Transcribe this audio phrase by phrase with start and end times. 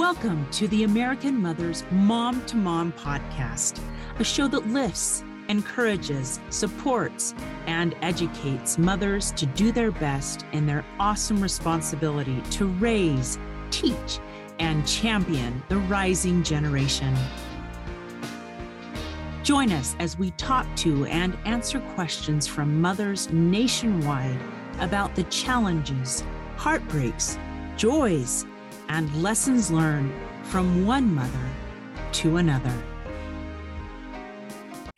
[0.00, 3.82] Welcome to the American Mothers Mom to Mom podcast,
[4.18, 7.34] a show that lifts, encourages, supports,
[7.66, 13.38] and educates mothers to do their best in their awesome responsibility to raise,
[13.70, 14.20] teach,
[14.58, 17.14] and champion the rising generation.
[19.42, 24.40] Join us as we talk to and answer questions from mothers nationwide
[24.78, 26.24] about the challenges,
[26.56, 27.36] heartbreaks,
[27.76, 28.46] joys,
[28.90, 30.12] and lessons learned
[30.42, 31.48] from one mother
[32.10, 32.74] to another.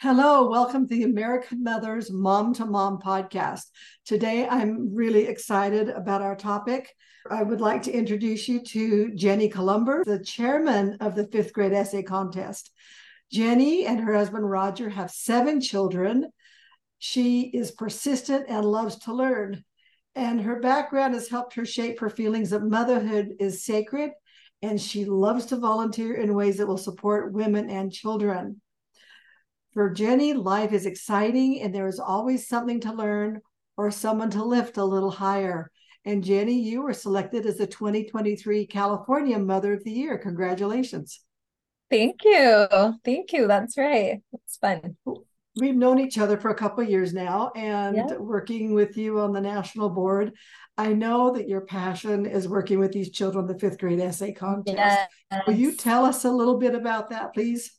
[0.01, 3.65] Hello, welcome to the American Mothers Mom to Mom podcast.
[4.07, 6.89] Today, I'm really excited about our topic.
[7.31, 11.75] I would like to introduce you to Jenny Cullumber, the chairman of the fifth grade
[11.75, 12.73] essay contest.
[13.31, 16.31] Jenny and her husband Roger have seven children.
[16.99, 19.65] She is persistent and loves to learn
[20.15, 24.11] and her background has helped her shape her feelings that motherhood is sacred
[24.61, 28.61] and she loves to volunteer in ways that will support women and children.
[29.73, 33.41] For Jenny, life is exciting and there is always something to learn
[33.77, 35.71] or someone to lift a little higher.
[36.05, 40.19] And Jenny, you were selected as the 2023 California Mother of the Year.
[40.19, 41.21] Congratulations.
[41.91, 42.69] Thank you.
[43.05, 43.47] Thank you.
[43.47, 44.21] That's right.
[44.33, 44.97] It's fun
[45.57, 48.17] we've known each other for a couple years now and yeah.
[48.17, 50.33] working with you on the national board
[50.79, 54.77] i know that your passion is working with these children the fifth grade essay contest
[55.31, 55.43] yes.
[55.47, 57.73] will you tell us a little bit about that please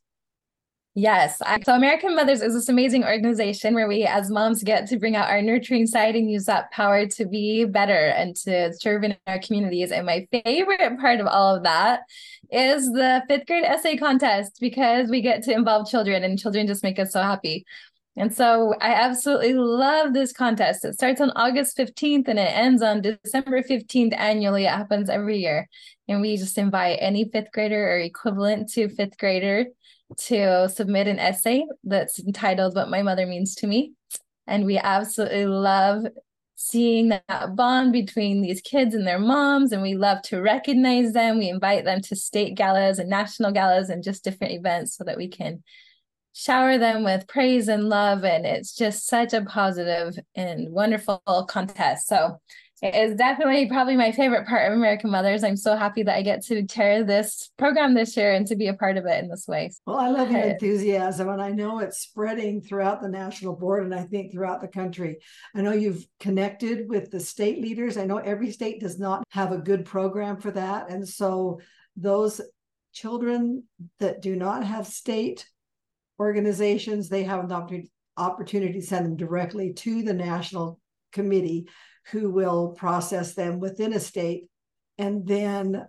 [0.96, 1.42] Yes.
[1.66, 5.28] So American Mothers is this amazing organization where we as moms get to bring out
[5.28, 9.40] our nurturing side and use that power to be better and to serve in our
[9.40, 9.92] communities.
[9.92, 12.02] And my favorite part of all of that
[12.52, 16.84] is the fifth grade essay contest because we get to involve children and children just
[16.84, 17.66] make us so happy.
[18.16, 20.86] And so I absolutely love this contest.
[20.86, 24.66] It starts on August 15th and it ends on December 15th annually.
[24.66, 25.68] It happens every year.
[26.08, 29.66] And we just invite any fifth grader or equivalent to fifth grader
[30.18, 33.94] to submit an essay that's entitled What My Mother Means to Me.
[34.48, 36.06] And we absolutely love
[36.56, 39.72] seeing that bond between these kids and their moms.
[39.72, 41.40] And we love to recognize them.
[41.40, 45.18] We invite them to state galas and national galas and just different events so that
[45.18, 45.64] we can
[46.34, 48.24] shower them with praise and love.
[48.24, 52.08] And it's just such a positive and wonderful contest.
[52.08, 52.40] So
[52.84, 55.44] is definitely probably my favorite part of American Mothers.
[55.44, 58.68] I'm so happy that I get to chair this program this year and to be
[58.68, 59.72] a part of it in this way.
[59.86, 63.96] Well, I love your enthusiasm, and I know it's spreading throughout the national board and
[63.96, 65.18] I think throughout the country.
[65.56, 67.98] I know you've connected with the state leaders.
[67.98, 70.90] I know every state does not have a good program for that.
[70.90, 71.62] And so
[71.96, 72.42] those
[72.92, 73.64] children
[74.00, 75.48] that do not have state
[76.20, 80.80] organizations, they have an opportunity to send them directly to the national
[81.12, 81.68] committee
[82.12, 84.48] who will process them within a state
[84.98, 85.86] and then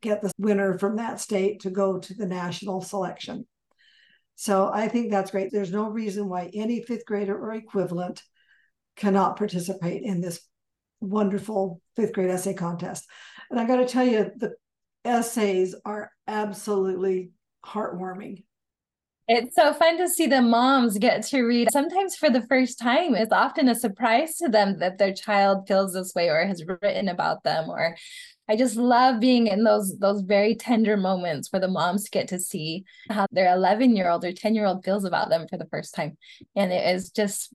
[0.00, 3.46] get the winner from that state to go to the national selection.
[4.36, 5.50] So I think that's great.
[5.50, 8.22] There's no reason why any fifth grader or equivalent
[8.96, 10.40] cannot participate in this
[11.00, 13.06] wonderful fifth grade essay contest.
[13.50, 14.52] And I got to tell you, the
[15.04, 17.30] essays are absolutely
[17.64, 18.44] heartwarming.
[19.28, 23.14] It's so fun to see the moms get to read sometimes for the first time.
[23.14, 27.08] It's often a surprise to them that their child feels this way or has written
[27.08, 27.94] about them or
[28.50, 32.40] I just love being in those those very tender moments where the moms get to
[32.40, 35.66] see how their 11 year old or 10 year old feels about them for the
[35.66, 36.16] first time.
[36.56, 37.52] And it is just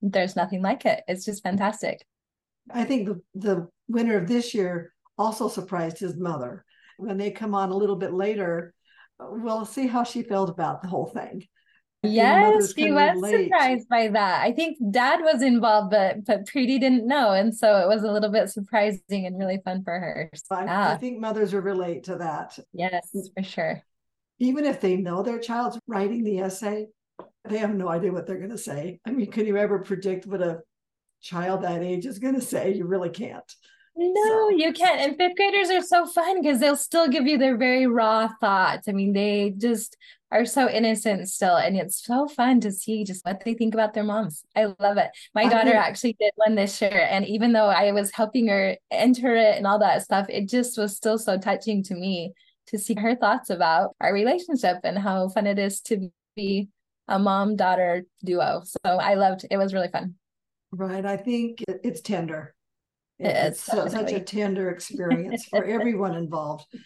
[0.00, 1.02] there's nothing like it.
[1.08, 2.06] It's just fantastic.
[2.70, 6.64] I think the, the winner of this year also surprised his mother.
[6.98, 8.74] When they come on a little bit later,
[9.20, 11.46] we'll see how she felt about the whole thing.
[12.04, 13.44] Yes, she was relate.
[13.44, 14.42] surprised by that.
[14.42, 18.12] I think dad was involved, but but Preeti didn't know, and so it was a
[18.12, 20.30] little bit surprising and really fun for her.
[20.34, 20.90] So, I, yeah.
[20.90, 22.56] I think mothers will relate to that.
[22.72, 23.82] Yes, for sure.
[24.38, 26.86] Even if they know their child's writing the essay,
[27.48, 29.00] they have no idea what they're going to say.
[29.04, 30.60] I mean, can you ever predict what a
[31.20, 32.74] child that age is going to say?
[32.74, 33.52] You really can't.
[34.00, 34.50] No, so.
[34.50, 35.00] you can't.
[35.00, 38.88] And fifth graders are so fun because they'll still give you their very raw thoughts.
[38.88, 39.96] I mean, they just
[40.30, 41.56] are so innocent still.
[41.56, 44.44] And it's so fun to see just what they think about their moms.
[44.54, 45.10] I love it.
[45.34, 47.08] My I daughter actually did one this year.
[47.10, 50.78] And even though I was helping her enter it and all that stuff, it just
[50.78, 52.34] was still so touching to me
[52.68, 56.68] to see her thoughts about our relationship and how fun it is to be
[57.08, 58.62] a mom daughter duo.
[58.64, 60.14] So I loved it was really fun.
[60.70, 61.04] Right.
[61.04, 62.54] I think it's tender
[63.18, 66.66] it's so, such a tender experience for everyone involved.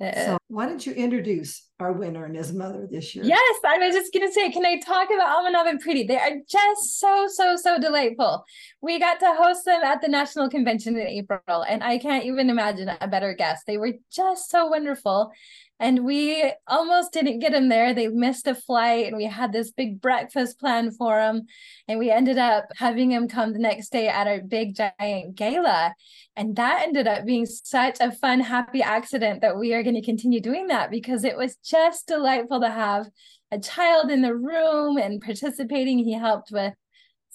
[0.00, 3.24] So why don't you introduce our winner and his mother this year?
[3.24, 6.06] Yes, I was just going to say, can I talk about Abhinav and Preeti?
[6.06, 8.44] They are just so, so, so delightful.
[8.80, 12.50] We got to host them at the National Convention in April, and I can't even
[12.50, 13.64] imagine a better guest.
[13.66, 15.32] They were just so wonderful.
[15.80, 17.92] And we almost didn't get them there.
[17.92, 21.46] They missed a flight, and we had this big breakfast plan for them.
[21.88, 25.94] And we ended up having them come the next day at our big giant gala.
[26.36, 30.02] And that ended up being such a fun, happy accident that we are going to
[30.02, 33.06] continue doing that because it was just delightful to have
[33.50, 35.98] a child in the room and participating.
[35.98, 36.74] He helped with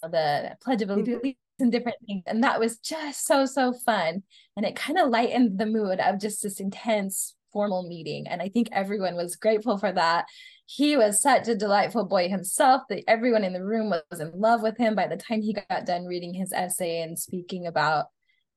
[0.01, 1.11] the Pledge of mm-hmm.
[1.11, 2.23] Allegiance and different things.
[2.27, 4.23] And that was just so, so fun.
[4.55, 8.27] And it kind of lightened the mood of just this intense formal meeting.
[8.27, 10.25] And I think everyone was grateful for that.
[10.65, 14.61] He was such a delightful boy himself that everyone in the room was in love
[14.61, 18.05] with him by the time he got done reading his essay and speaking about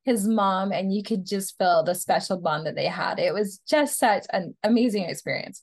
[0.04, 0.72] his mom.
[0.72, 3.18] And you could just feel the special bond that they had.
[3.18, 5.62] It was just such an amazing experience.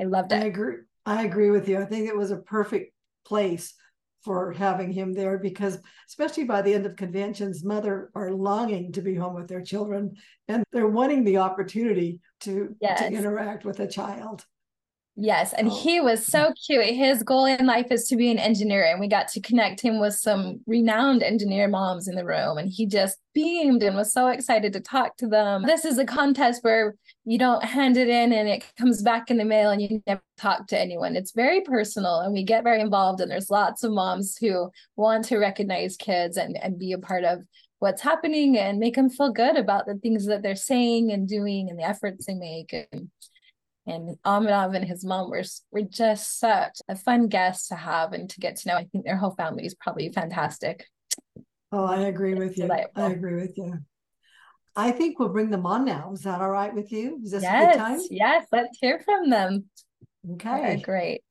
[0.00, 0.42] I loved it.
[0.42, 0.76] I agree.
[1.06, 1.80] I agree with you.
[1.80, 2.92] I think it was a perfect
[3.24, 3.74] place
[4.24, 5.78] for having him there because
[6.08, 10.14] especially by the end of conventions mother are longing to be home with their children
[10.48, 12.98] and they're wanting the opportunity to, yes.
[12.98, 14.44] to interact with a child
[15.20, 15.74] Yes, and oh.
[15.74, 16.84] he was so cute.
[16.94, 19.98] His goal in life is to be an engineer, and we got to connect him
[19.98, 24.28] with some renowned engineer moms in the room, and he just beamed and was so
[24.28, 25.64] excited to talk to them.
[25.64, 26.94] This is a contest where
[27.24, 30.22] you don't hand it in and it comes back in the mail and you never
[30.38, 31.16] talk to anyone.
[31.16, 35.24] It's very personal, and we get very involved, and there's lots of moms who want
[35.26, 37.40] to recognize kids and, and be a part of
[37.80, 41.68] what's happening and make them feel good about the things that they're saying and doing
[41.68, 42.72] and the efforts they make.
[42.92, 43.10] And
[43.88, 45.42] and Abhinav and his mom were,
[45.72, 48.74] were just such a fun guest to have and to get to know.
[48.74, 50.86] I think their whole family is probably fantastic.
[51.72, 52.70] Oh, I agree with you.
[52.70, 53.78] I agree with you.
[54.76, 56.12] I think we'll bring them on now.
[56.12, 57.18] Is that all right with you?
[57.24, 58.00] Is this yes, a good time?
[58.10, 59.64] Yes, let's hear from them.
[60.34, 60.50] Okay.
[60.50, 61.22] okay great.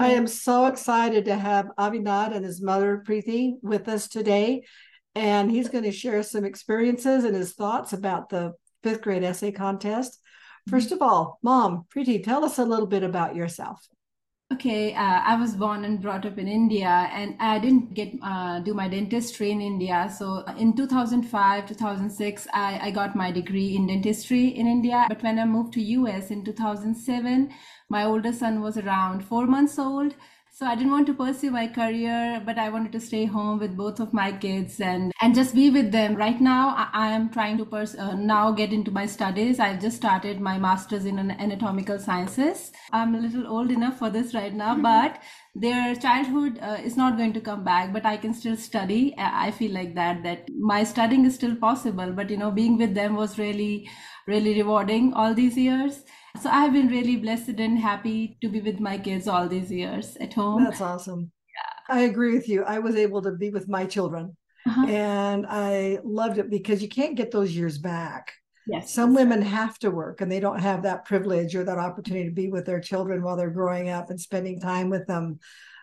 [0.00, 4.62] I am so excited to have Abhinav and his mother Preeti with us today.
[5.14, 9.52] And he's going to share some experiences and his thoughts about the fifth grade essay
[9.52, 10.18] contest.
[10.68, 13.88] First of all, Mom, Preeti, tell us a little bit about yourself.
[14.52, 18.60] Okay, uh, I was born and brought up in India, and I didn't get uh,
[18.60, 20.12] do my dentistry in India.
[20.16, 25.06] So in 2005, 2006, I, I got my degree in dentistry in India.
[25.08, 27.50] But when I moved to US in 2007,
[27.88, 30.14] my older son was around four months old,
[30.54, 33.74] so i didn't want to pursue my career but i wanted to stay home with
[33.74, 36.14] both of my kids and and just be with them.
[36.16, 39.60] Right now i, I am trying to pers- uh, now get into my studies.
[39.60, 42.72] I've just started my master's in anatomical sciences.
[42.92, 44.82] I'm a little old enough for this right now mm-hmm.
[44.82, 45.22] but
[45.54, 49.14] their childhood uh, is not going to come back but i can still study.
[49.18, 52.94] I feel like that that my studying is still possible but you know being with
[52.94, 53.88] them was really
[54.26, 56.02] really rewarding all these years
[56.40, 60.16] so I've been really blessed and happy to be with my kids all these years
[60.20, 60.64] at home.
[60.64, 61.30] That's awesome.
[61.54, 61.96] Yeah.
[61.96, 62.64] I agree with you.
[62.64, 64.36] I was able to be with my children
[64.66, 64.86] uh-huh.
[64.86, 68.32] and I loved it because you can't get those years back.
[68.66, 68.92] Yes.
[68.92, 72.34] Some women have to work and they don't have that privilege or that opportunity to
[72.34, 75.40] be with their children while they're growing up and spending time with them.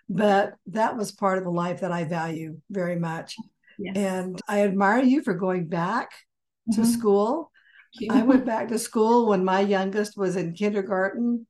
[0.07, 3.36] But that was part of the life that I value very much.
[3.78, 3.96] Yes.
[3.96, 6.12] And I admire you for going back
[6.72, 6.81] mm-hmm.
[6.81, 7.51] to school
[8.09, 11.47] I went back to school when my youngest was in kindergarten.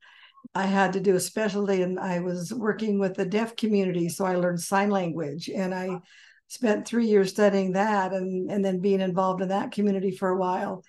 [0.54, 4.08] I had to do a specialty and I was working with the deaf community.
[4.08, 6.00] So I learned sign language and I
[6.48, 10.36] spent three years studying that and, and then being involved in that community for a
[10.36, 10.82] while.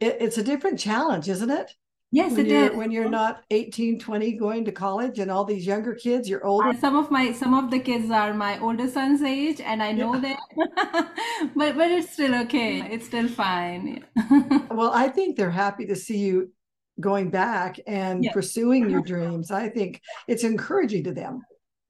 [0.00, 1.72] It, it's a different challenge, isn't it?
[2.14, 2.76] Yes, when it you're.
[2.76, 3.32] When you're uh-huh.
[3.32, 6.72] not 18, 20 going to college and all these younger kids, you're older.
[6.78, 10.14] Some of my some of the kids are my older son's age and I know
[10.14, 10.36] yeah.
[10.54, 11.10] that.
[11.56, 12.82] but but it's still okay.
[12.88, 14.04] It's still fine.
[14.70, 16.52] well, I think they're happy to see you
[17.00, 18.32] going back and yeah.
[18.32, 19.50] pursuing your dreams.
[19.50, 21.40] I think it's encouraging to them.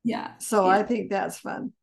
[0.04, 0.38] Yeah.
[0.38, 0.78] So yeah.
[0.78, 1.74] I think that's fun.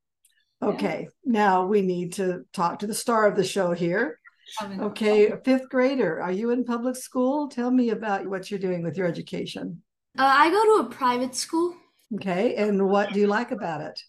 [0.63, 1.09] Okay.
[1.23, 4.19] Now we need to talk to the star of the show here.
[4.61, 6.21] Okay, fifth grader.
[6.21, 7.47] Are you in public school?
[7.47, 9.81] Tell me about what you're doing with your education.
[10.17, 11.75] Uh, I go to a private school.
[12.15, 13.99] Okay, and what do you like about it?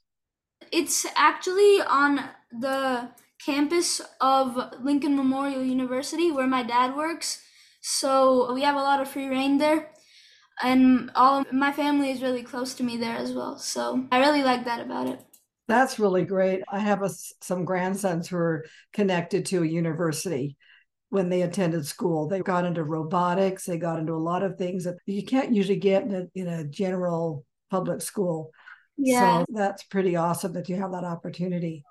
[0.72, 3.10] It's actually on the
[3.44, 7.42] campus of Lincoln Memorial University where my dad works.
[7.80, 9.90] So we have a lot of free rein there.
[10.62, 13.58] And all my family is really close to me there as well.
[13.58, 15.20] So I really like that about it.
[15.72, 16.62] That's really great.
[16.70, 17.08] I have a,
[17.40, 20.56] some grandsons who are connected to a university
[21.08, 22.28] when they attended school.
[22.28, 25.78] They got into robotics, they got into a lot of things that you can't usually
[25.78, 28.50] get in a, in a general public school.
[28.98, 29.40] Yeah.
[29.40, 31.84] So that's pretty awesome that you have that opportunity.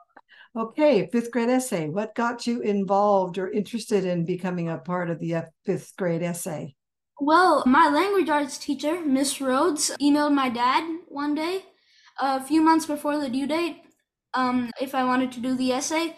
[0.56, 1.90] Okay, fifth grade essay.
[1.90, 6.76] What got you involved or interested in becoming a part of the fifth grade essay?
[7.20, 11.64] Well, my language arts teacher, Miss Rhodes, emailed my dad one day,
[12.20, 13.84] a few months before the due date,
[14.34, 16.16] um, if I wanted to do the essay.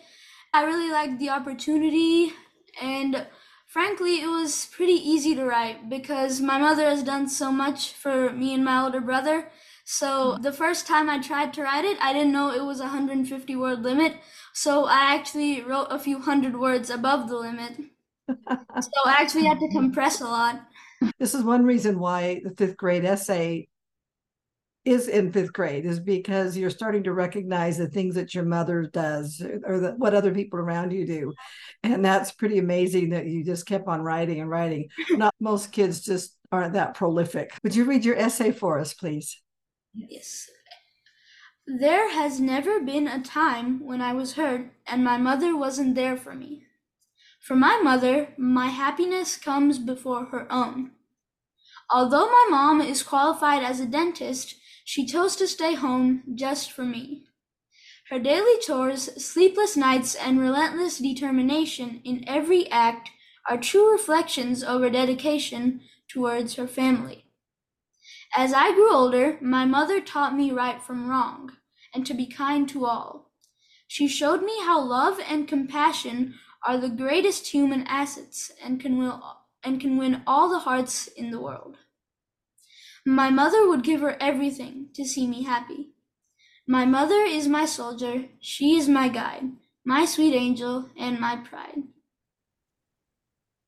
[0.54, 2.32] I really liked the opportunity,
[2.80, 3.28] and
[3.66, 8.32] frankly, it was pretty easy to write because my mother has done so much for
[8.32, 9.50] me and my older brother.
[9.86, 12.84] So the first time I tried to write it, I didn't know it was a
[12.84, 14.18] 150 word limit.
[14.54, 17.78] So I actually wrote a few hundred words above the limit.
[18.30, 20.62] so I actually had to compress a lot.
[21.20, 23.68] This is one reason why the fifth grade essay
[24.86, 28.84] is in fifth grade is because you're starting to recognize the things that your mother
[28.92, 31.34] does or the, what other people around you do.
[31.84, 34.90] And that's pretty amazing that you just kept on writing and writing.
[35.12, 37.54] Not most kids just aren't that prolific.
[37.64, 39.42] Would you read your essay for us please?
[39.94, 40.50] Yes.
[41.66, 46.18] There has never been a time when i was hurt and my mother wasn't there
[46.18, 46.64] for me.
[47.40, 50.92] For my mother, my happiness comes before her own.
[51.90, 56.84] Although my mom is qualified as a dentist, she chose to stay home just for
[56.84, 57.24] me.
[58.10, 63.10] Her daily chores, sleepless nights, and relentless determination in every act
[63.50, 67.26] are true reflections of her dedication towards her family.
[68.36, 71.52] As I grew older, my mother taught me right from wrong
[71.94, 73.32] and to be kind to all.
[73.88, 76.36] She showed me how love and compassion
[76.66, 79.14] are the greatest human assets and can win,
[79.64, 81.78] and can win all the hearts in the world.
[83.06, 85.90] My mother would give her everything to see me happy.
[86.66, 89.44] My mother is my soldier, she is my guide,
[89.84, 91.84] my sweet angel, and my pride.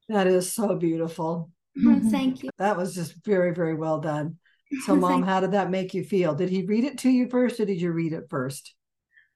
[0.08, 1.52] That is so beautiful.
[1.86, 2.50] Oh, thank you.
[2.58, 4.38] That was just very, very well done.
[4.86, 6.36] So, mom, how did that make you feel?
[6.36, 8.74] Did he read it to you first, or did you read it first?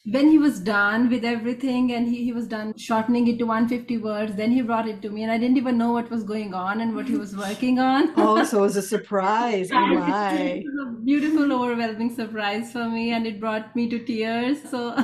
[0.05, 3.97] When he was done with everything and he, he was done shortening it to 150
[3.97, 6.53] words then he brought it to me and i didn't even know what was going
[6.53, 8.13] on and what he was working on.
[8.17, 9.69] Oh so it was a surprise.
[9.71, 10.33] Oh my.
[10.33, 14.61] it was a beautiful overwhelming surprise for me and it brought me to tears.
[14.69, 14.95] So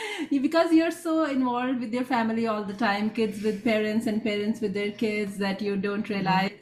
[0.30, 4.60] because you're so involved with your family all the time kids with parents and parents
[4.60, 6.14] with their kids that you don't mm-hmm.
[6.14, 6.52] realize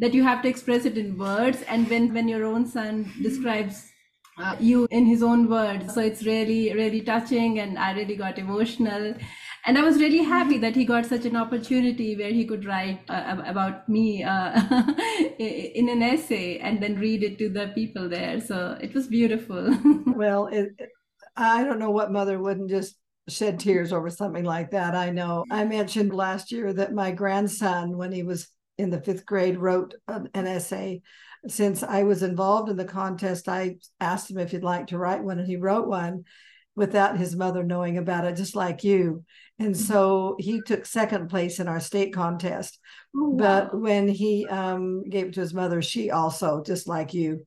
[0.00, 3.92] that you have to express it in words and when when your own son describes
[4.38, 5.94] uh, you in his own words.
[5.94, 9.14] So it's really, really touching, and I really got emotional.
[9.66, 13.00] And I was really happy that he got such an opportunity where he could write
[13.08, 14.52] uh, about me uh,
[15.38, 18.40] in an essay and then read it to the people there.
[18.40, 19.76] So it was beautiful.
[20.06, 20.68] well, it,
[21.36, 22.94] I don't know what mother wouldn't just
[23.28, 24.94] shed tears over something like that.
[24.94, 28.46] I know I mentioned last year that my grandson, when he was
[28.78, 31.02] in the fifth grade, wrote an, an essay
[31.48, 35.22] since I was involved in the contest, I asked him if he'd like to write
[35.22, 36.24] one, and he wrote one
[36.74, 39.24] without his mother knowing about it, just like you.
[39.58, 39.82] And mm-hmm.
[39.82, 42.78] so he took second place in our state contest.
[43.16, 43.36] Oh, wow.
[43.38, 47.46] But when he um, gave it to his mother, she also, just like you,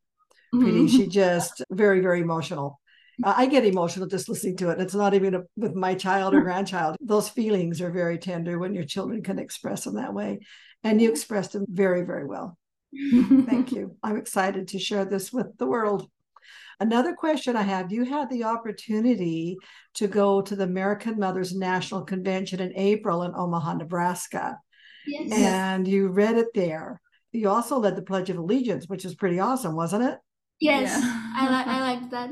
[0.54, 0.88] mm-hmm.
[0.88, 2.80] she just very, very emotional.
[3.22, 4.80] I get emotional just listening to it.
[4.80, 6.96] It's not even a, with my child or grandchild.
[7.02, 10.40] Those feelings are very tender when your children can express them that way.
[10.86, 12.58] And you expressed them very, very well.
[13.46, 13.96] Thank you.
[14.04, 16.10] I'm excited to share this with the world.
[16.80, 19.58] Another question I have you had the opportunity
[19.96, 24.58] to go to the American Mothers National Convention in April in Omaha, Nebraska.
[25.06, 25.32] Yes.
[25.34, 27.02] And you read it there.
[27.32, 30.18] You also led the Pledge of Allegiance, which is pretty awesome, wasn't it?
[30.60, 31.32] Yes, yeah.
[31.36, 32.32] I, like I liked that.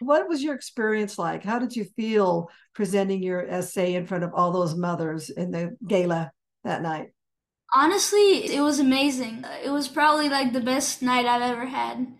[0.00, 1.44] What was your experience like?
[1.44, 5.76] How did you feel presenting your essay in front of all those mothers in the
[5.86, 6.30] gala
[6.64, 7.08] that night?
[7.74, 9.44] Honestly, it was amazing.
[9.64, 12.16] It was probably like the best night I've ever had.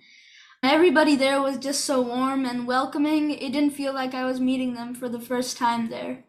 [0.63, 3.31] Everybody there was just so warm and welcoming.
[3.31, 6.25] It didn't feel like I was meeting them for the first time there.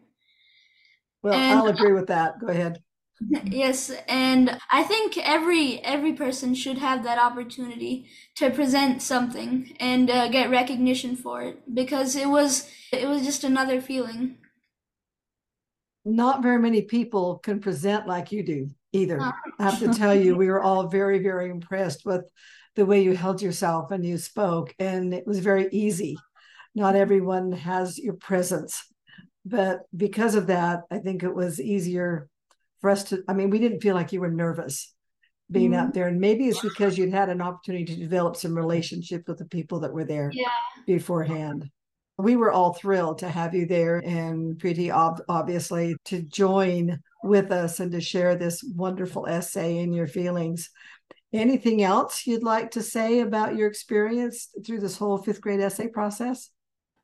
[1.22, 2.40] Well, and, I'll agree with that.
[2.40, 2.82] Go ahead.
[3.44, 10.10] Yes, and I think every every person should have that opportunity to present something and
[10.10, 14.38] uh, get recognition for it because it was it was just another feeling.
[16.04, 19.20] Not very many people can present like you do either.
[19.20, 22.24] I have to tell you, we were all very, very impressed with
[22.74, 26.16] the way you held yourself and you spoke, and it was very easy.
[26.74, 28.82] Not everyone has your presence,
[29.44, 32.28] but because of that, I think it was easier
[32.80, 33.22] for us to.
[33.28, 34.94] I mean, we didn't feel like you were nervous
[35.50, 35.80] being mm-hmm.
[35.80, 39.38] out there, and maybe it's because you'd had an opportunity to develop some relationship with
[39.38, 40.48] the people that were there yeah.
[40.86, 41.70] beforehand
[42.18, 47.50] we were all thrilled to have you there and pretty ob- obviously to join with
[47.52, 50.70] us and to share this wonderful essay and your feelings.
[51.32, 55.88] Anything else you'd like to say about your experience through this whole fifth grade essay
[55.88, 56.50] process?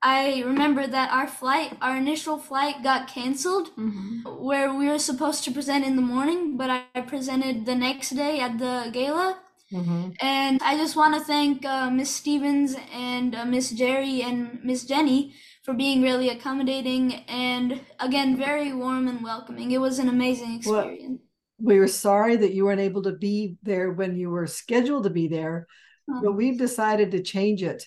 [0.02, 4.38] I remember that our flight, our initial flight got canceled Mhm.
[4.38, 8.38] where we were supposed to present in the morning, but I presented the next day
[8.38, 9.40] at the gala.
[9.72, 10.16] Mhm.
[10.22, 14.84] And I just want to thank uh, Miss Stevens and uh, Miss Jerry and Miss
[14.84, 19.70] Jenny for being really accommodating and again very warm and welcoming.
[19.72, 21.20] It was an amazing Well, experience.
[21.60, 25.10] We were sorry that you weren't able to be there when you were scheduled to
[25.10, 25.66] be there,
[26.10, 27.84] Um, but we've decided to change it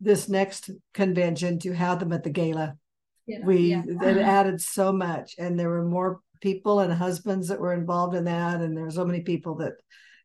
[0.00, 2.78] this next convention to have them at the gala.
[3.26, 3.82] Yeah, We yeah.
[3.86, 8.24] it added so much, and there were more people and husbands that were involved in
[8.24, 9.74] that, and there were so many people that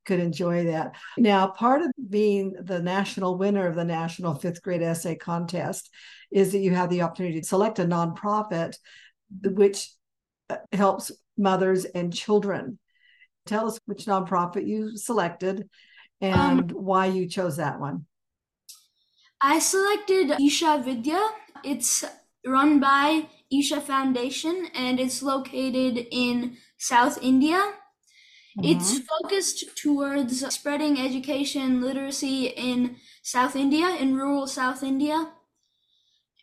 [0.05, 0.95] could enjoy that.
[1.17, 5.89] Now, part of being the national winner of the national fifth grade essay contest
[6.31, 8.75] is that you have the opportunity to select a nonprofit
[9.43, 9.89] which
[10.50, 12.79] uh, helps mothers and children.
[13.45, 15.69] Tell us which nonprofit you selected
[16.22, 18.05] and why you chose that one.
[19.41, 21.22] I selected Isha Vidya.
[21.63, 22.05] It's
[22.45, 27.74] run by Isha Foundation and it's located in South India.
[28.62, 29.05] It's mm-hmm.
[29.05, 35.31] focused towards spreading education literacy in South India, in rural South India.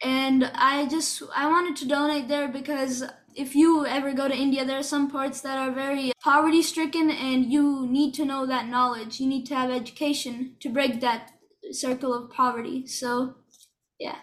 [0.03, 3.05] And I just I wanted to donate there because
[3.37, 7.11] if you ever go to India, there are some parts that are very poverty stricken
[7.11, 9.21] and you need to know that knowledge.
[9.21, 11.31] You need to have education to break that
[11.71, 12.87] circle of poverty.
[12.87, 13.37] So
[14.01, 14.17] yeah.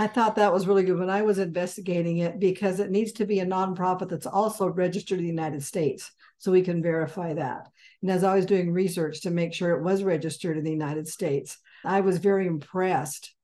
[0.00, 3.26] I thought that was really good when I was investigating it because it needs to
[3.26, 7.68] be a nonprofit that's also registered in the United States so we can verify that.
[8.02, 11.08] And as I was doing research to make sure it was registered in the United
[11.08, 13.34] States, I was very impressed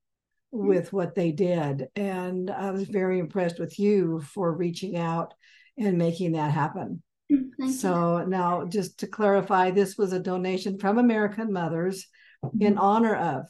[0.51, 1.87] with what they did.
[1.95, 5.33] And I was very impressed with you for reaching out
[5.77, 7.03] and making that happen.
[7.29, 7.71] Thank you.
[7.71, 12.07] So now, just to clarify, this was a donation from American Mothers
[12.59, 13.45] in honor of,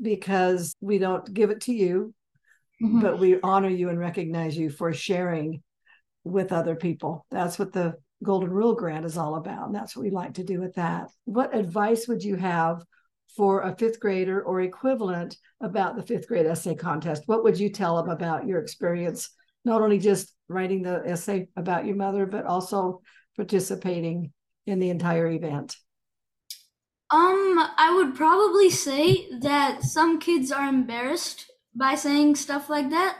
[0.00, 2.14] because we don't give it to you,
[2.80, 3.02] Mhm.
[3.02, 5.62] but we honor you and recognize you for sharing
[6.22, 7.26] with other people.
[7.30, 9.66] That's what the Golden Rule Grant is all about.
[9.66, 11.10] And that's what we like to do with that.
[11.24, 12.82] What advice would you have
[13.36, 17.22] for a fifth grader or equivalent about the fifth grade essay contest?
[17.26, 19.30] What would you tell them about your experience,
[19.64, 23.02] not only just writing the essay about your mother, but also
[23.36, 24.32] participating
[24.66, 25.76] in the entire event?
[27.12, 33.16] Um, I would probably say that some kids are embarrassed by saying stuff like that,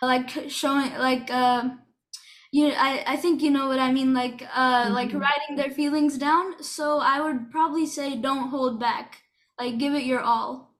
[0.00, 1.70] like showing, like, uh,
[2.54, 2.68] you.
[2.76, 5.20] I I think you know what I mean, like, uh, like Mhm.
[5.24, 6.62] writing their feelings down.
[6.62, 9.22] So I would probably say don't hold back,
[9.58, 10.74] like give it your all,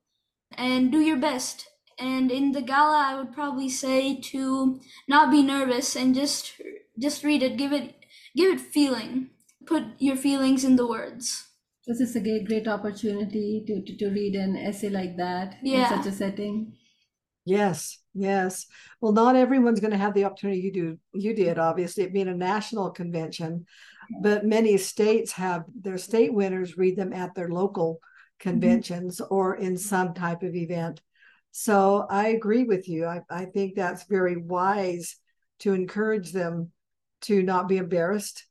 [0.57, 1.69] and do your best.
[1.99, 6.61] And in the gala, I would probably say to not be nervous and just
[6.99, 8.07] just read it, give it
[8.37, 9.31] give it feeling,
[9.67, 11.49] put your feelings in the words.
[11.87, 15.81] This is a great, great opportunity to, to, to read an essay like that Yeah.
[15.81, 16.77] in such a setting.
[17.45, 18.67] Yes, yes.
[19.01, 20.99] Well, not everyone's going to have the opportunity you do.
[21.13, 23.67] You did, obviously, it being a national convention,
[24.23, 28.51] but many states have their state winners read them at their local mm-hmm.
[28.51, 31.03] conventions or in some type of event.
[31.51, 33.07] So I agree with you.
[33.07, 35.17] I, I think that's very wise
[35.61, 36.73] to encourage them
[37.23, 38.47] to not be embarrassed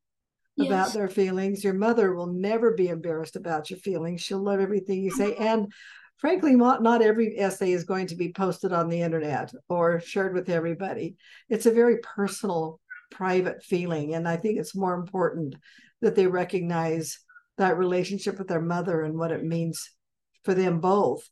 [0.59, 1.63] about their feelings.
[1.63, 4.21] Your mother will never be embarrassed about your feelings.
[4.21, 5.35] She'll love everything you say.
[5.35, 5.71] And
[6.17, 10.33] frankly, not, not every essay is going to be posted on the internet or shared
[10.33, 11.15] with everybody.
[11.49, 12.79] It's a very personal,
[13.11, 14.15] private feeling.
[14.15, 15.55] And I think it's more important
[16.01, 17.19] that they recognize
[17.57, 19.89] that relationship with their mother and what it means
[20.43, 21.29] for them both.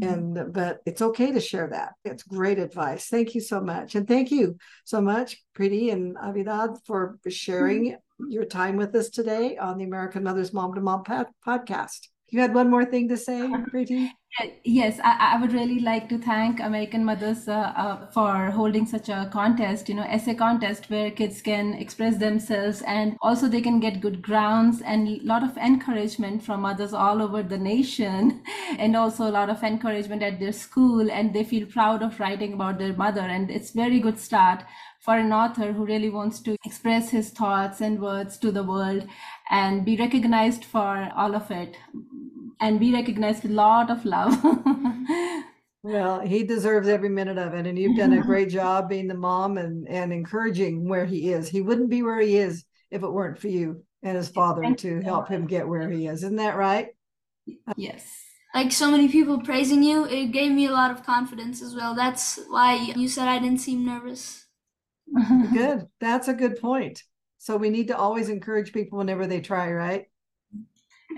[0.00, 0.12] Mm-hmm.
[0.12, 1.94] And but it's okay to share that.
[2.04, 3.06] It's great advice.
[3.08, 3.94] Thank you so much.
[3.94, 8.30] And thank you so much, Preeti and Abhinav, for sharing mm-hmm.
[8.30, 11.02] your time with us today on the American Mothers Mom to Mom
[11.46, 12.09] podcast.
[12.30, 13.40] You had one more thing to say,
[13.72, 14.10] Preeti?
[14.40, 18.86] Uh, Yes, I, I would really like to thank American Mothers uh, uh, for holding
[18.86, 23.60] such a contest, you know, essay contest where kids can express themselves and also they
[23.60, 28.42] can get good grounds and a lot of encouragement from mothers all over the nation
[28.78, 32.52] and also a lot of encouragement at their school and they feel proud of writing
[32.52, 34.62] about their mother and it's very good start
[35.00, 39.06] for an author who really wants to express his thoughts and words to the world
[39.50, 41.76] and be recognized for all of it
[42.60, 44.34] and be recognized with a lot of love.
[45.82, 47.66] Well, he deserves every minute of it.
[47.66, 51.48] And you've done a great job being the mom and, and encouraging where he is.
[51.48, 54.78] He wouldn't be where he is if it weren't for you and his father Thank
[54.78, 55.00] to you.
[55.00, 56.22] help him get where he is.
[56.22, 56.88] Isn't that right?
[57.76, 58.06] yes.
[58.54, 61.94] like so many people praising you, it gave me a lot of confidence as well.
[61.94, 64.46] That's why you said I didn't seem nervous.
[65.52, 65.88] Good.
[65.98, 67.02] That's a good point.
[67.38, 70.09] So we need to always encourage people whenever they try, right?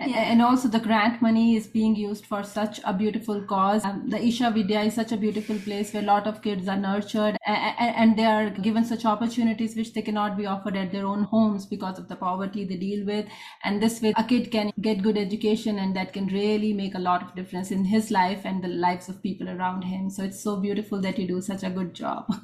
[0.00, 3.84] And also the grant money is being used for such a beautiful cause.
[3.84, 6.76] Um, the isha vidya is such a beautiful place where a lot of kids are
[6.76, 11.06] nurtured and, and they are given such opportunities which they cannot be offered at their
[11.06, 13.26] own homes because of the poverty they deal with.
[13.64, 17.00] And this way a kid can get good education and that can really make a
[17.00, 20.10] lot of difference in his life and the lives of people around him.
[20.10, 22.26] So it's so beautiful that you do such a good job.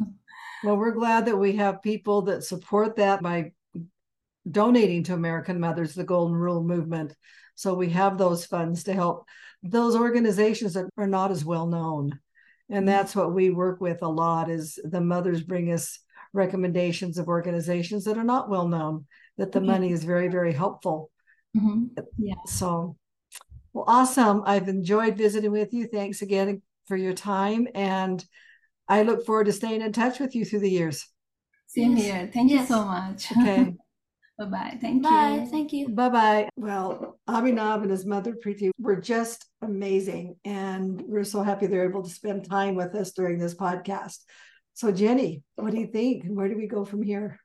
[0.64, 3.52] Well we're glad that we have people that support that by
[4.50, 7.14] donating to American Mothers, the Golden Rule movement.
[7.54, 9.26] So we have those funds to help
[9.62, 12.18] those organizations that are not as well known.
[12.70, 12.86] And mm-hmm.
[12.86, 15.98] that's what we work with a lot is the mothers bring us
[16.32, 19.06] recommendations of organizations that are not well known,
[19.38, 21.10] that the money is very, very helpful.
[21.56, 21.84] Mm-hmm.
[22.18, 22.34] Yeah.
[22.46, 22.96] So
[23.72, 24.42] well, awesome.
[24.44, 25.86] I've enjoyed visiting with you.
[25.86, 27.68] Thanks again for your time.
[27.74, 28.24] And
[28.88, 31.06] I look forward to staying in touch with you through the years.
[31.66, 32.30] Same here.
[32.32, 32.68] Thank yes.
[32.68, 33.32] you so much.
[33.32, 33.74] Okay.
[34.38, 34.78] Bye-bye.
[34.80, 35.40] Thank Bye.
[35.42, 35.46] you.
[35.50, 35.88] Thank you.
[35.88, 36.48] Bye-bye.
[36.56, 40.36] Well, Abhinav and his mother Preeti were just amazing.
[40.44, 44.18] And we're so happy they're able to spend time with us during this podcast.
[44.74, 46.24] So Jenny, what do you think?
[46.26, 47.40] Where do we go from here?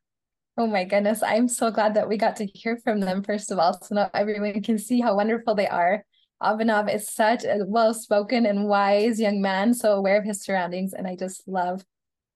[0.56, 1.23] Oh my goodness.
[1.23, 4.12] I'm so glad that we got to hear from them, first of all, so now
[4.13, 6.06] everyone can see how wonderful they are.
[6.43, 10.93] Abhinav is such a well spoken and wise young man, so aware of his surroundings.
[10.93, 11.84] And I just love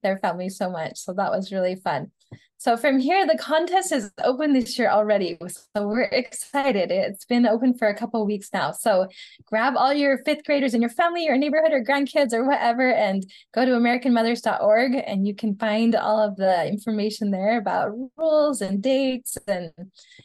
[0.02, 0.98] their family so much.
[0.98, 2.12] So that was really fun.
[2.60, 5.38] So from here, the contest is open this year already.
[5.76, 6.90] So we're excited.
[6.90, 8.72] It's been open for a couple weeks now.
[8.72, 9.08] So
[9.46, 13.24] grab all your fifth graders in your family or neighborhood or grandkids or whatever and
[13.54, 18.82] go to AmericanMothers.org and you can find all of the information there about rules and
[18.82, 19.72] dates and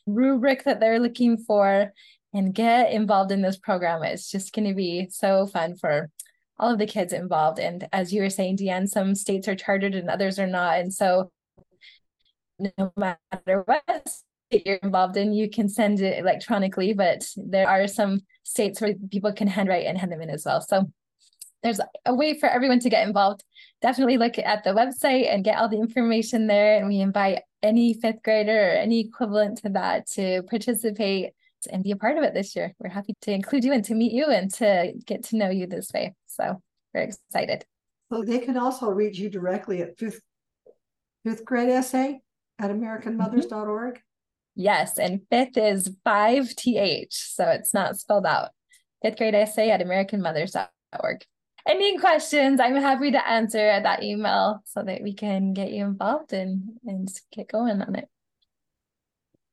[0.07, 1.93] rubric that they're looking for
[2.33, 4.03] and get involved in this program.
[4.03, 6.11] It's just going to be so fun for
[6.59, 7.59] all of the kids involved.
[7.59, 10.79] And as you were saying, Deanne, some states are chartered and others are not.
[10.79, 11.31] And so
[12.79, 17.87] no matter what state you're involved in, you can send it electronically, but there are
[17.87, 20.61] some states where people can handwrite and hand them in as well.
[20.61, 20.91] So
[21.63, 23.45] there's a way for everyone to get involved.
[23.81, 26.77] Definitely look at the website and get all the information there.
[26.79, 31.31] And we invite any fifth grader or any equivalent to that to participate
[31.71, 32.75] and be a part of it this year.
[32.81, 35.67] We're happy to include you and to meet you and to get to know you
[35.67, 36.15] this way.
[36.27, 36.61] So
[36.93, 37.65] we're excited.
[38.13, 40.21] So they can also reach you directly at fifth
[41.25, 42.15] fifth grade SA
[42.59, 42.83] at mm-hmm.
[42.83, 44.01] americanmothers.org?
[44.55, 48.51] Yes, and fifth is 5th, so it's not spelled out.
[49.03, 51.25] Fifth grade essay at americanmothers.org.
[51.67, 56.33] Any questions, I'm happy to answer that email so that we can get you involved
[56.33, 58.09] and, and get going on it.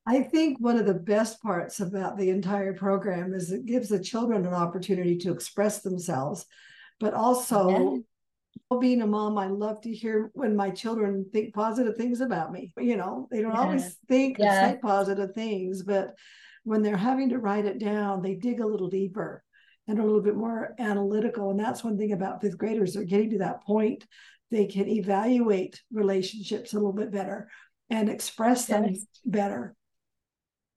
[0.07, 4.03] I think one of the best parts about the entire program is it gives the
[4.03, 6.45] children an opportunity to express themselves,
[6.99, 8.01] but also
[8.69, 12.51] yeah being a mom, I love to hear when my children think positive things about
[12.51, 12.71] me.
[12.77, 13.62] You know, they don't yeah.
[13.62, 14.71] always think yeah.
[14.71, 16.15] say positive things, but
[16.63, 19.43] when they're having to write it down, they dig a little deeper
[19.88, 21.49] and a little bit more analytical.
[21.49, 24.05] And that's one thing about fifth graders, they're getting to that point.
[24.51, 27.49] They can evaluate relationships a little bit better
[27.89, 28.93] and express them
[29.25, 29.75] better.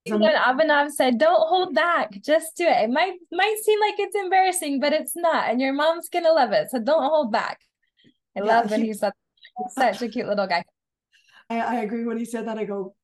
[0.06, 4.16] When Abhinav said, "Don't hold back, just do it." It might might seem like it's
[4.16, 6.70] embarrassing, but it's not, and your mom's gonna love it.
[6.70, 7.60] So don't hold back.
[8.36, 9.12] I yeah, love when he, said
[9.70, 10.64] such a cute little guy.
[11.48, 12.58] I, I agree when he said that.
[12.58, 12.94] I go,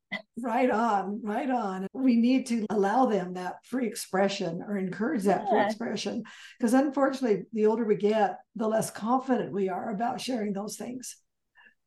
[0.40, 1.86] right on, right on.
[1.92, 5.50] We need to allow them that free expression or encourage that yeah.
[5.50, 6.24] free expression.
[6.58, 11.16] Because unfortunately, the older we get, the less confident we are about sharing those things.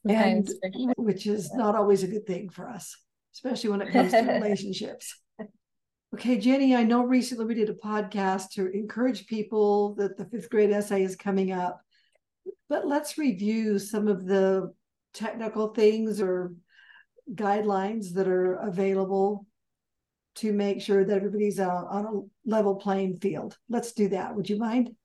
[0.08, 0.94] And sure.
[0.98, 2.96] which is not always a good thing for us,
[3.34, 5.16] especially when it comes to relationships.
[6.14, 10.50] Okay, Jenny, I know recently we did a podcast to encourage people that the fifth
[10.50, 11.82] grade essay is coming up.
[12.68, 14.74] But let's review some of the
[15.14, 16.54] technical things or
[17.34, 19.46] guidelines that are available
[20.36, 23.58] to make sure that everybody's on, on a level playing field.
[23.70, 24.36] Let's do that.
[24.36, 24.96] Would you mind?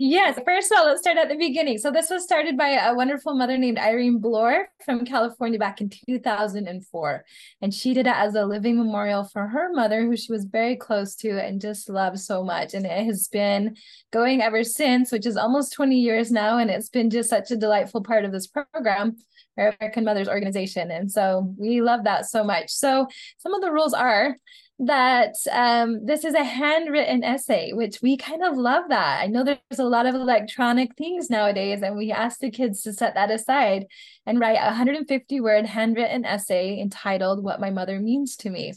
[0.00, 0.38] Yes.
[0.44, 1.76] First of all, let's start at the beginning.
[1.78, 5.90] So this was started by a wonderful mother named Irene Bloor from California back in
[5.90, 7.24] 2004.
[7.60, 10.76] And she did it as a living memorial for her mother, who she was very
[10.76, 12.74] close to and just loved so much.
[12.74, 13.76] And it has been
[14.12, 16.58] going ever since, which is almost 20 years now.
[16.58, 19.16] And it's been just such a delightful part of this program.
[19.58, 20.90] American Mothers Organization.
[20.90, 22.70] And so we love that so much.
[22.70, 23.06] So
[23.38, 24.36] some of the rules are
[24.80, 29.20] that um, this is a handwritten essay, which we kind of love that.
[29.20, 32.92] I know there's a lot of electronic things nowadays, and we ask the kids to
[32.92, 33.86] set that aside
[34.24, 38.72] and write a 150 word handwritten essay entitled What My Mother Means to Me.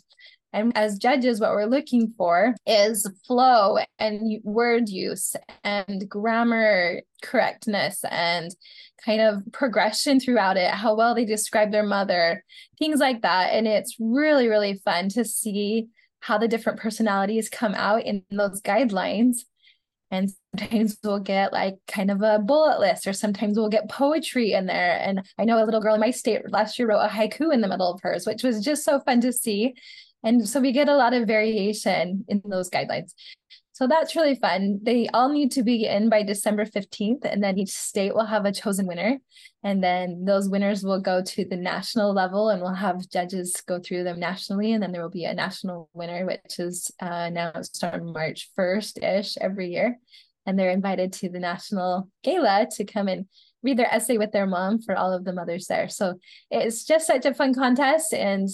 [0.54, 8.04] And as judges, what we're looking for is flow and word use and grammar correctness
[8.10, 8.54] and
[9.06, 12.44] kind of progression throughout it, how well they describe their mother,
[12.78, 13.54] things like that.
[13.54, 15.88] And it's really, really fun to see
[16.20, 19.38] how the different personalities come out in those guidelines.
[20.12, 24.52] And sometimes we'll get like kind of a bullet list, or sometimes we'll get poetry
[24.52, 25.00] in there.
[25.02, 27.62] And I know a little girl in my state last year wrote a haiku in
[27.62, 29.74] the middle of hers, which was just so fun to see.
[30.24, 33.14] And so we get a lot of variation in those guidelines.
[33.74, 34.80] So that's really fun.
[34.84, 38.46] They all need to be in by December 15th, and then each state will have
[38.46, 39.18] a chosen winner.
[39.64, 43.80] And then those winners will go to the national level, and we'll have judges go
[43.80, 44.74] through them nationally.
[44.74, 49.04] And then there will be a national winner, which is uh, announced on March 1st
[49.20, 49.98] ish every year.
[50.46, 53.26] And they're invited to the national gala to come and
[53.64, 55.88] read their essay with their mom for all of the mothers there.
[55.88, 58.14] So it's just such a fun contest.
[58.14, 58.50] And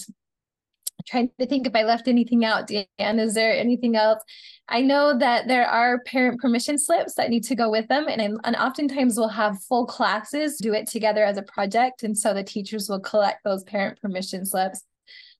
[1.06, 2.68] trying to think if I left anything out.
[2.68, 4.24] Dan, is there anything else?
[4.70, 8.22] I know that there are parent permission slips that need to go with them, and,
[8.44, 12.04] and oftentimes we'll have full classes do it together as a project.
[12.04, 14.84] And so the teachers will collect those parent permission slips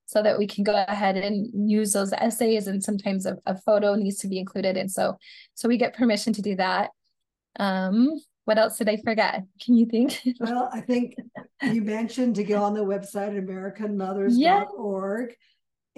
[0.08, 3.94] so that we can go ahead and use those essays and sometimes a, a photo
[3.94, 5.18] needs to be included and so
[5.54, 6.88] so we get permission to do that
[7.60, 11.14] um what else did i forget can you think well i think
[11.62, 15.34] you mentioned to go on the website americanmothers.org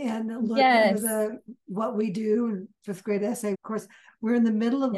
[0.01, 0.97] and look yes.
[0.97, 3.53] at the what we do in fifth grade essay.
[3.53, 3.87] Of course,
[4.21, 4.95] we're in the middle of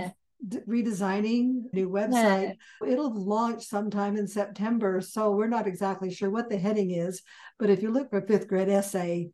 [0.46, 2.56] d- redesigning new website.
[2.86, 7.22] It'll launch sometime in September, so we're not exactly sure what the heading is.
[7.58, 9.30] But if you look for fifth grade essay,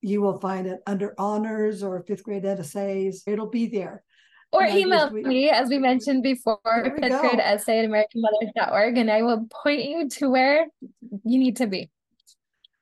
[0.00, 3.22] you will find it under honors or fifth grade essays.
[3.26, 4.02] It'll be there.
[4.52, 9.22] Or and email me, as we mentioned before, fifth grade essay at AmericanMothers.org, and I
[9.22, 10.66] will point you to where
[11.24, 11.90] you need to be.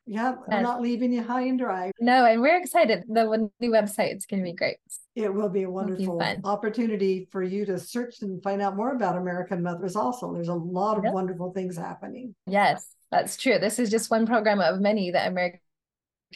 [0.07, 1.92] Yeah, I'm not leaving you high and dry.
[2.00, 3.04] No, and we're excited.
[3.09, 4.78] The new website is going to be great.
[5.14, 8.94] It will be a wonderful be opportunity for you to search and find out more
[8.94, 9.96] about American Mothers.
[9.96, 11.12] Also, there's a lot of yep.
[11.12, 12.35] wonderful things happening.
[12.46, 13.59] Yes, that's true.
[13.59, 15.61] This is just one program of many that American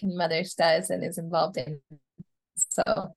[0.02, 1.80] Mothers does and is involved in.
[2.56, 3.14] So,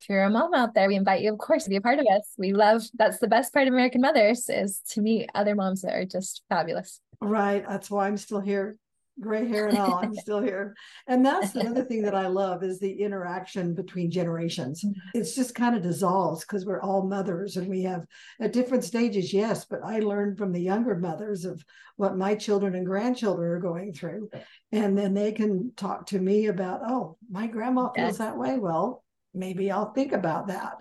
[0.00, 1.98] if you're a mom out there, we invite you, of course, to be a part
[1.98, 2.34] of us.
[2.38, 5.94] We love that's the best part of American Mothers is to meet other moms that
[5.94, 7.00] are just fabulous.
[7.20, 7.64] Right.
[7.68, 8.76] That's why I'm still here
[9.20, 10.74] gray hair and all i'm still here
[11.06, 14.98] and that's the other thing that i love is the interaction between generations mm-hmm.
[15.12, 18.06] it's just kind of dissolves because we're all mothers and we have
[18.40, 21.62] at different stages yes but i learned from the younger mothers of
[21.96, 24.30] what my children and grandchildren are going through
[24.72, 28.18] and then they can talk to me about oh my grandma feels yes.
[28.18, 30.74] that way well maybe i'll think about that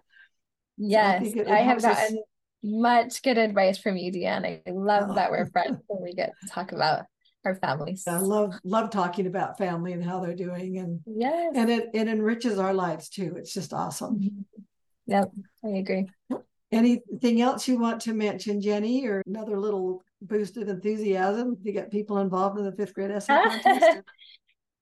[0.77, 2.23] yes so I, I have gotten us...
[2.63, 5.13] much good advice from you deanne i love oh.
[5.15, 7.05] that we're friends and we get to talk about
[7.45, 8.03] our families.
[8.07, 11.53] I love love talking about family and how they're doing and yes.
[11.55, 13.35] and it, it enriches our lives too.
[13.37, 14.19] It's just awesome.
[14.19, 14.61] Mm-hmm.
[15.07, 15.31] Yep,
[15.65, 16.09] I agree.
[16.71, 21.89] Anything else you want to mention, Jenny, or another little boost of enthusiasm to get
[21.91, 24.01] people involved in the fifth grade essay contest?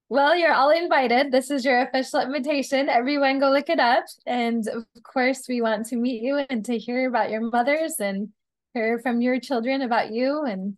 [0.10, 1.32] well, you're all invited.
[1.32, 2.90] This is your official invitation.
[2.90, 4.06] Everyone go look it up.
[4.26, 8.30] And of course, we want to meet you and to hear about your mothers and
[8.74, 10.78] hear from your children about you and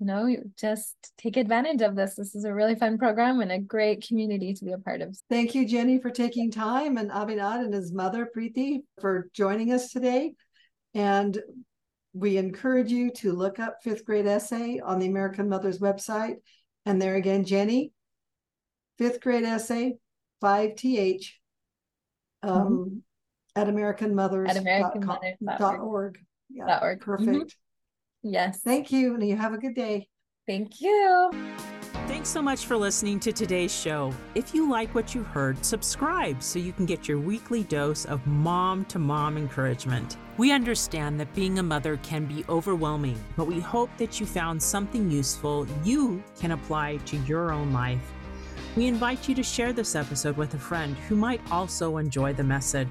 [0.00, 2.16] you know, just take advantage of this.
[2.16, 5.16] This is a really fun program and a great community to be a part of.
[5.30, 9.90] Thank you, Jenny, for taking time and Abhinav and his mother, Preeti, for joining us
[9.90, 10.34] today.
[10.94, 11.40] And
[12.12, 16.36] we encourage you to look up fifth grade essay on the American Mothers website.
[16.84, 17.92] And there again, Jenny,
[18.98, 19.96] fifth grade essay,
[20.42, 21.26] 5th,
[22.42, 22.98] um, mm-hmm.
[23.56, 24.50] at americanmothers.org.
[24.50, 26.18] At americanmothers.org.
[26.50, 27.00] Yeah, .org.
[27.00, 27.28] perfect.
[27.28, 28.30] Mm-hmm.
[28.30, 28.60] Yes.
[28.62, 29.14] Thank you.
[29.14, 30.08] And you have a good day.
[30.46, 31.30] Thank you.
[32.06, 34.12] Thanks so much for listening to today's show.
[34.34, 38.26] If you like what you heard, subscribe so you can get your weekly dose of
[38.26, 40.18] mom to mom encouragement.
[40.36, 44.62] We understand that being a mother can be overwhelming, but we hope that you found
[44.62, 48.12] something useful you can apply to your own life.
[48.76, 52.42] We invite you to share this episode with a friend who might also enjoy the
[52.42, 52.90] message.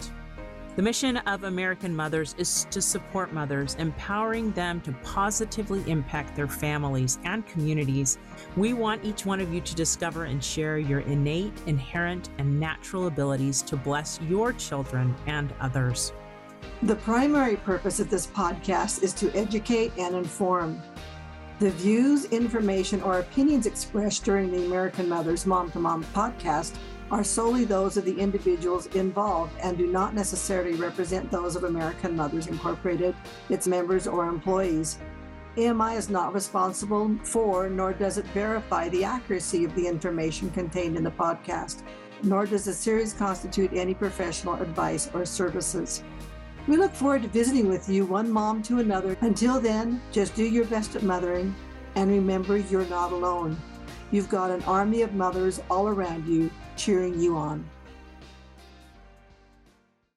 [0.77, 6.47] The mission of American Mothers is to support mothers, empowering them to positively impact their
[6.47, 8.17] families and communities.
[8.55, 13.07] We want each one of you to discover and share your innate, inherent, and natural
[13.07, 16.13] abilities to bless your children and others.
[16.83, 20.81] The primary purpose of this podcast is to educate and inform.
[21.59, 26.75] The views, information, or opinions expressed during the American Mothers Mom to Mom podcast
[27.11, 32.15] are solely those of the individuals involved and do not necessarily represent those of American
[32.15, 33.15] Mothers Incorporated,
[33.49, 34.97] its members, or employees.
[35.55, 40.97] AMI is not responsible for, nor does it verify the accuracy of the information contained
[40.97, 41.83] in the podcast,
[42.23, 46.03] nor does the series constitute any professional advice or services.
[46.65, 49.17] We look forward to visiting with you, one mom to another.
[49.19, 51.53] Until then, just do your best at mothering
[51.95, 53.57] and remember you're not alone.
[54.11, 57.69] You've got an army of mothers all around you cheering you on.